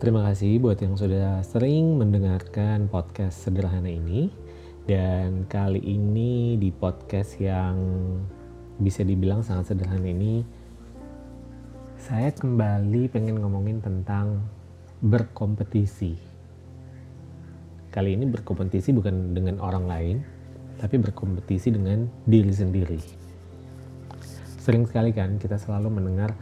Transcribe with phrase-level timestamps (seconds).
[0.00, 4.32] Terima kasih buat yang sudah sering mendengarkan podcast sederhana ini.
[4.88, 7.76] Dan kali ini di podcast yang
[8.80, 10.40] bisa dibilang sangat sederhana ini,
[12.00, 14.40] saya kembali pengen ngomongin tentang
[15.04, 16.16] berkompetisi.
[17.92, 20.16] Kali ini berkompetisi bukan dengan orang lain,
[20.80, 23.00] tapi berkompetisi dengan diri sendiri.
[24.64, 26.32] Sering sekali kan kita selalu mendengar,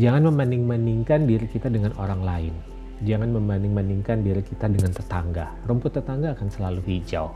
[0.00, 2.72] jangan membanding-bandingkan diri kita dengan orang lain
[3.04, 5.52] jangan membanding-bandingkan diri kita dengan tetangga.
[5.68, 7.30] Rumput tetangga akan selalu hijau,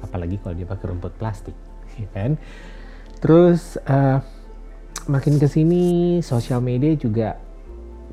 [0.00, 1.56] apalagi kalau dia pakai rumput plastik,
[2.02, 2.38] ya kan?
[3.20, 4.22] Terus uh,
[5.10, 7.36] makin ke sini sosial media juga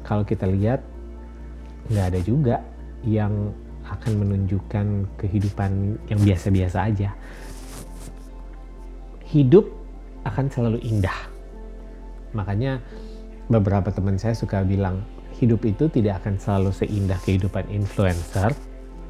[0.04, 0.84] kalau kita lihat
[1.88, 2.56] nggak ada juga
[3.08, 3.54] yang
[3.88, 7.16] akan menunjukkan kehidupan yang biasa-biasa aja.
[9.32, 9.72] Hidup
[10.28, 11.16] akan selalu indah.
[12.36, 12.84] Makanya
[13.48, 15.08] beberapa teman saya suka bilang
[15.38, 18.52] hidup itu tidak akan selalu seindah kehidupan influencer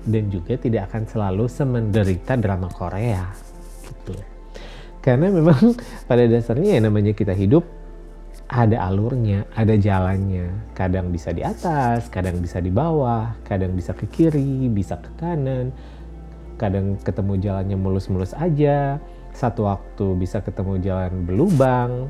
[0.07, 3.27] dan juga tidak akan selalu semenderita drama Korea
[3.83, 4.15] gitu.
[5.03, 5.75] Karena memang
[6.09, 7.63] pada dasarnya ya namanya kita hidup
[8.47, 10.71] ada alurnya, ada jalannya.
[10.71, 15.75] Kadang bisa di atas, kadang bisa di bawah, kadang bisa ke kiri, bisa ke kanan.
[16.55, 19.03] Kadang ketemu jalannya mulus-mulus aja.
[19.35, 22.09] Satu waktu bisa ketemu jalan berlubang,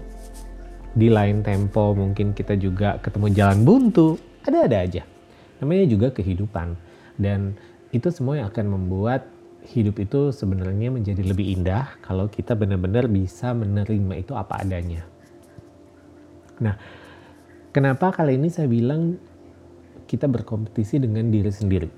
[0.97, 5.03] di lain tempo mungkin kita juga ketemu jalan buntu, ada-ada aja.
[5.61, 6.73] Namanya juga kehidupan.
[7.21, 7.53] Dan
[7.93, 9.29] itu semua yang akan membuat
[9.69, 15.05] hidup itu sebenarnya menjadi lebih indah kalau kita benar-benar bisa menerima itu apa adanya.
[16.57, 16.73] Nah,
[17.69, 19.21] kenapa kali ini saya bilang
[20.09, 21.89] kita berkompetisi dengan diri sendiri?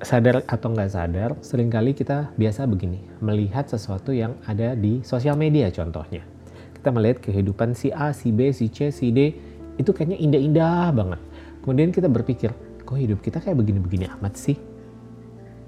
[0.00, 5.36] Sadar atau nggak sadar, sering kali kita biasa begini, melihat sesuatu yang ada di sosial
[5.36, 6.39] media contohnya
[6.80, 9.36] kita melihat kehidupan si A, si B, si C, si D
[9.76, 11.20] itu kayaknya indah-indah banget.
[11.60, 12.56] Kemudian kita berpikir,
[12.88, 14.56] kok hidup kita kayak begini-begini amat sih?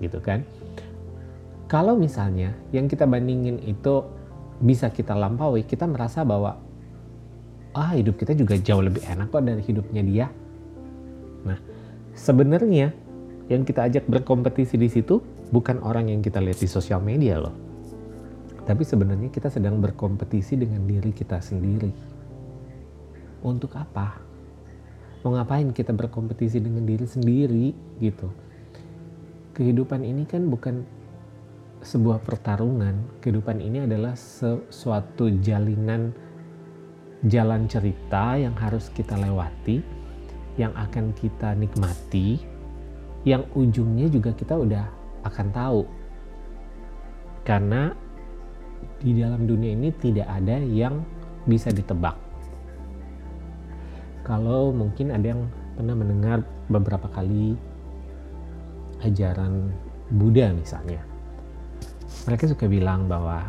[0.00, 0.40] Gitu kan?
[1.68, 4.08] Kalau misalnya yang kita bandingin itu
[4.56, 6.56] bisa kita lampaui, kita merasa bahwa
[7.76, 10.26] ah hidup kita juga jauh lebih enak kok dari hidupnya dia.
[11.44, 11.60] Nah,
[12.16, 12.88] sebenarnya
[13.52, 15.20] yang kita ajak berkompetisi di situ
[15.52, 17.71] bukan orang yang kita lihat di sosial media loh
[18.62, 21.90] tapi sebenarnya kita sedang berkompetisi dengan diri kita sendiri.
[23.42, 24.22] Untuk apa?
[25.22, 27.66] Mau ngapain kita berkompetisi dengan diri sendiri
[27.98, 28.30] gitu?
[29.54, 30.86] Kehidupan ini kan bukan
[31.82, 33.18] sebuah pertarungan.
[33.18, 36.14] Kehidupan ini adalah sesuatu jalinan
[37.26, 39.82] jalan cerita yang harus kita lewati,
[40.58, 42.42] yang akan kita nikmati,
[43.22, 44.86] yang ujungnya juga kita udah
[45.26, 45.82] akan tahu.
[47.42, 47.94] Karena
[49.02, 51.02] di dalam dunia ini tidak ada yang
[51.46, 52.14] bisa ditebak.
[54.22, 57.58] Kalau mungkin ada yang pernah mendengar beberapa kali
[59.02, 59.74] ajaran
[60.14, 61.02] Buddha misalnya.
[62.28, 63.42] Mereka suka bilang bahwa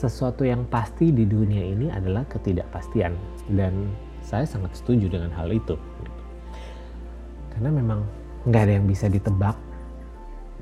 [0.00, 3.12] sesuatu yang pasti di dunia ini adalah ketidakpastian
[3.52, 3.90] dan
[4.22, 5.74] saya sangat setuju dengan hal itu.
[7.50, 8.06] Karena memang
[8.46, 9.58] nggak ada yang bisa ditebak.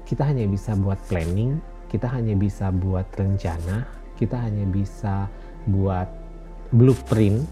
[0.09, 3.88] Kita hanya bisa buat planning, kita hanya bisa buat rencana,
[4.21, 5.28] kita hanya bisa
[5.69, 6.09] buat
[6.72, 7.44] blueprint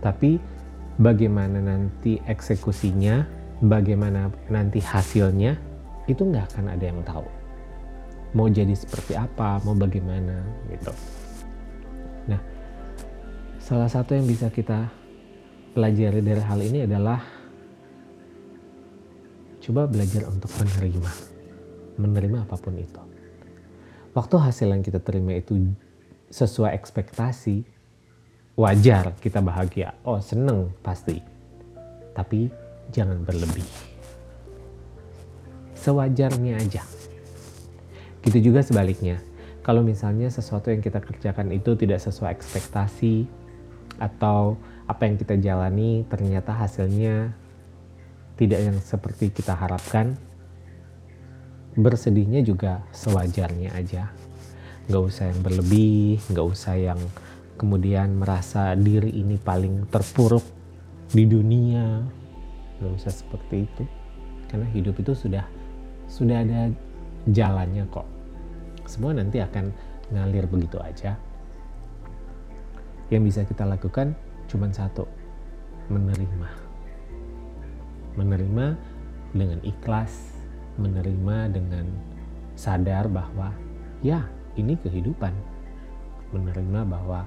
[0.00, 0.36] tapi
[1.00, 3.24] bagaimana nanti eksekusinya
[3.64, 5.56] bagaimana nanti hasilnya
[6.04, 7.24] itu nggak akan ada yang tahu.
[8.36, 10.92] Mau jadi seperti apa mau bagaimana gitu.
[12.28, 12.40] Nah
[13.60, 14.88] salah satu yang bisa kita
[15.72, 17.20] pelajari dari hal ini adalah
[19.64, 21.12] coba belajar untuk menerima
[21.96, 23.13] menerima apa pun itu
[24.14, 25.74] waktu hasil yang kita terima itu
[26.30, 27.66] sesuai ekspektasi,
[28.54, 29.94] wajar kita bahagia.
[30.06, 31.18] Oh, seneng pasti.
[32.14, 32.48] Tapi
[32.94, 33.66] jangan berlebih.
[35.74, 36.86] Sewajarnya aja.
[38.22, 39.20] Gitu juga sebaliknya.
[39.66, 43.26] Kalau misalnya sesuatu yang kita kerjakan itu tidak sesuai ekspektasi
[43.98, 47.32] atau apa yang kita jalani ternyata hasilnya
[48.34, 50.18] tidak yang seperti kita harapkan,
[51.74, 54.10] bersedihnya juga sewajarnya aja.
[54.86, 57.00] Nggak usah yang berlebih nggak usah yang
[57.58, 60.44] kemudian merasa diri ini paling terpuruk
[61.10, 62.02] di dunia.
[62.78, 63.84] Nggak usah seperti itu.
[64.50, 65.44] Karena hidup itu sudah
[66.06, 66.70] sudah ada
[67.26, 68.06] jalannya kok.
[68.86, 69.72] Semua nanti akan
[70.14, 71.16] ngalir begitu aja.
[73.10, 74.14] Yang bisa kita lakukan
[74.46, 75.08] cuma satu
[75.90, 76.48] menerima.
[78.14, 78.66] Menerima
[79.34, 80.33] dengan ikhlas
[80.80, 81.86] menerima dengan
[82.54, 83.50] sadar bahwa
[84.02, 84.26] ya
[84.58, 85.34] ini kehidupan.
[86.34, 87.26] Menerima bahwa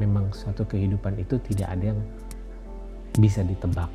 [0.00, 2.00] memang suatu kehidupan itu tidak ada yang
[3.20, 3.88] bisa ditebak.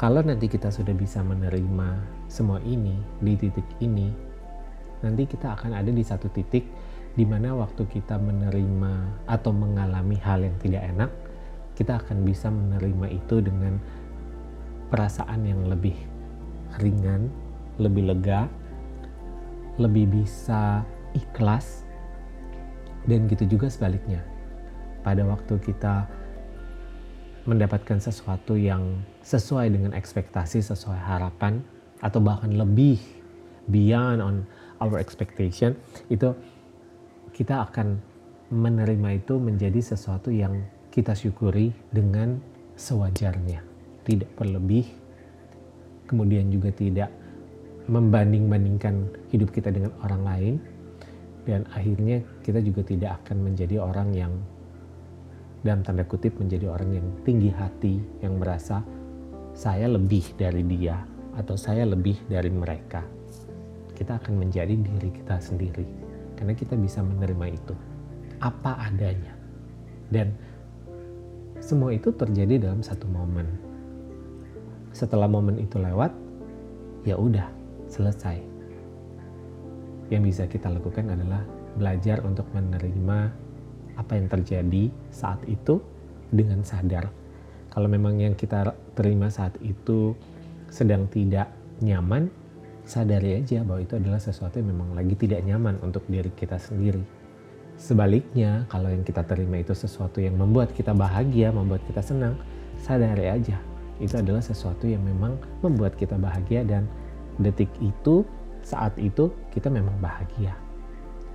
[0.00, 1.88] Kalau nanti kita sudah bisa menerima
[2.30, 4.08] semua ini di titik ini,
[5.04, 6.64] nanti kita akan ada di satu titik
[7.12, 11.10] di mana waktu kita menerima atau mengalami hal yang tidak enak,
[11.76, 13.76] kita akan bisa menerima itu dengan
[14.90, 15.94] perasaan yang lebih
[16.82, 17.30] ringan,
[17.78, 18.50] lebih lega,
[19.78, 20.84] lebih bisa
[21.16, 21.86] ikhlas,
[23.06, 24.20] dan gitu juga sebaliknya.
[25.00, 26.04] Pada waktu kita
[27.48, 31.64] mendapatkan sesuatu yang sesuai dengan ekspektasi, sesuai harapan,
[32.04, 33.00] atau bahkan lebih
[33.72, 34.36] beyond on
[34.84, 35.72] our expectation,
[36.12, 36.36] itu
[37.32, 37.96] kita akan
[38.50, 40.60] menerima itu menjadi sesuatu yang
[40.90, 42.42] kita syukuri dengan
[42.74, 43.62] sewajarnya,
[44.06, 44.86] tidak berlebih,
[46.08, 47.10] kemudian juga tidak
[47.90, 50.54] membanding-bandingkan hidup kita dengan orang lain,
[51.48, 54.32] dan akhirnya kita juga tidak akan menjadi orang yang
[55.60, 58.80] dalam tanda kutip menjadi orang yang tinggi hati yang merasa
[59.52, 61.04] saya lebih dari dia
[61.36, 63.04] atau saya lebih dari mereka.
[63.92, 65.84] Kita akan menjadi diri kita sendiri
[66.32, 67.74] karena kita bisa menerima itu
[68.40, 69.36] apa adanya.
[70.08, 70.32] Dan
[71.60, 73.69] semua itu terjadi dalam satu momen.
[75.00, 76.12] Setelah momen itu lewat,
[77.08, 77.48] ya udah
[77.88, 78.36] selesai.
[80.12, 81.40] Yang bisa kita lakukan adalah
[81.80, 83.32] belajar untuk menerima
[83.96, 85.80] apa yang terjadi saat itu
[86.28, 87.08] dengan sadar.
[87.72, 90.12] Kalau memang yang kita terima saat itu
[90.68, 91.48] sedang tidak
[91.80, 92.28] nyaman,
[92.84, 97.00] sadari aja bahwa itu adalah sesuatu yang memang lagi tidak nyaman untuk diri kita sendiri.
[97.80, 102.36] Sebaliknya, kalau yang kita terima itu sesuatu yang membuat kita bahagia, membuat kita senang,
[102.84, 103.69] sadari aja.
[104.00, 106.88] Itu adalah sesuatu yang memang membuat kita bahagia dan
[107.36, 108.24] detik itu,
[108.64, 110.56] saat itu kita memang bahagia.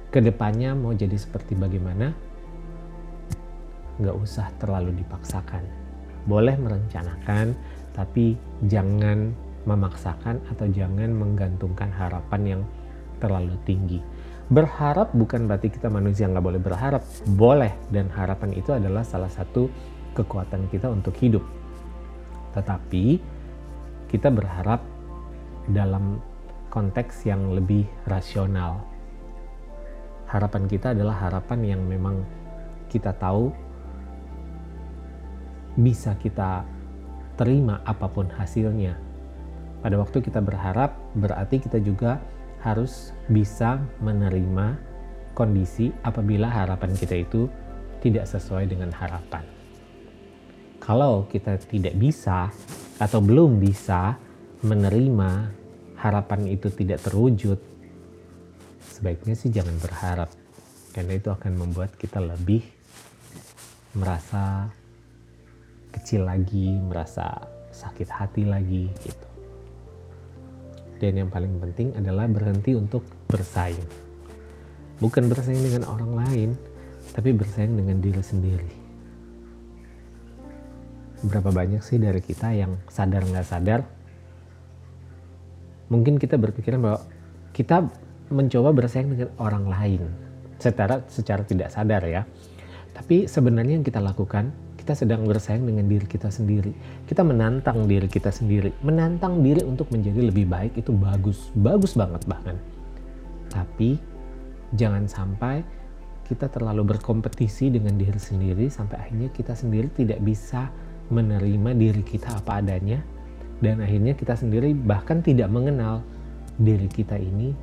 [0.09, 2.09] Ke depannya mau jadi seperti bagaimana,
[4.01, 5.61] nggak usah terlalu dipaksakan.
[6.25, 7.53] Boleh merencanakan,
[7.93, 8.33] tapi
[8.65, 9.29] jangan
[9.65, 12.61] memaksakan atau jangan menggantungkan harapan yang
[13.21, 14.01] terlalu tinggi.
[14.45, 17.01] Berharap bukan berarti kita manusia nggak boleh berharap,
[17.33, 19.69] boleh dan harapan itu adalah salah satu
[20.13, 21.41] kekuatan kita untuk hidup.
[22.55, 23.05] Tetapi
[24.09, 24.79] kita berharap
[25.69, 26.23] dalam
[26.71, 28.83] konteks yang lebih rasional.
[30.27, 32.25] Harapan kita adalah harapan yang memang
[32.91, 33.51] kita tahu
[35.75, 36.63] bisa kita
[37.35, 38.95] terima apa pun hasilnya.
[39.83, 42.17] Pada waktu kita berharap, berarti kita juga
[42.63, 44.79] harus bisa menerima
[45.37, 47.45] kondisi apabila harapan kita itu
[48.01, 49.54] tidak sesuai dengan harapan.
[50.85, 52.53] Kalau kita tidak bisa
[53.01, 54.21] atau belum bisa
[54.61, 55.49] menerima
[55.97, 57.57] harapan itu tidak terwujud,
[58.93, 60.29] sebaiknya sih jangan berharap,
[60.93, 62.61] karena itu akan membuat kita lebih
[63.97, 64.69] merasa
[65.89, 67.33] kecil lagi, merasa
[67.73, 69.27] sakit hati lagi gitu.
[71.01, 73.89] Dan yang paling penting adalah berhenti untuk bersaing.
[75.01, 76.49] Bukan bersaing dengan orang lain,
[77.09, 78.84] tapi bersaing dengan diri sendiri.
[81.25, 83.81] Berapa banyak sih dari kita yang sadar nggak sadar,
[85.89, 86.99] mungkin kita berpikiran bahwa
[87.57, 87.89] kita
[88.29, 90.01] mencoba bersaing dengan orang lain
[90.61, 92.29] secara secara tidak sadar ya.
[92.93, 94.53] Tapi sebenarnya yang kita lakukan
[94.85, 96.69] kita sedang bersaing dengan diri kita sendiri.
[97.09, 98.69] Kita menantang diri kita sendiri.
[98.85, 102.53] Menantang diri untuk menjadi lebih baik itu bagus, bagus banget bahkan.
[103.49, 103.97] Tapi
[104.77, 105.65] jangan sampai
[106.29, 110.69] kita terlalu berkompetisi dengan diri sendiri sampai akhirnya kita sendiri tidak bisa
[111.13, 113.01] menerima diri kita apa adanya
[113.61, 116.01] dan akhirnya kita sendiri bahkan tidak mengenal
[116.59, 117.53] diri kita ini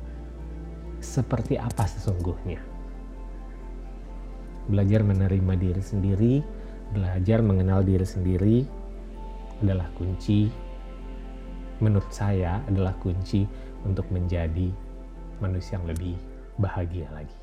[1.03, 2.61] seperti apa sesungguhnya.
[4.71, 6.35] Belajar menerima diri sendiri,
[6.95, 8.57] belajar mengenal diri sendiri
[9.59, 10.47] adalah kunci
[11.83, 13.43] menurut saya adalah kunci
[13.83, 14.71] untuk menjadi
[15.43, 16.15] manusia yang lebih
[16.55, 17.42] bahagia lagi.